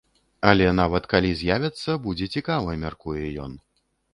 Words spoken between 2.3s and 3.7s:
цікава, мяркуе ён.